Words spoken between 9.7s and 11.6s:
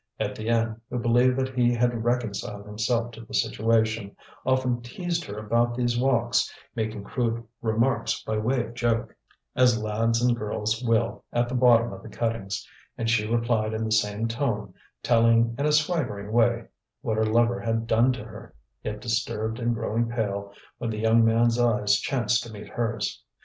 lads and girls will at the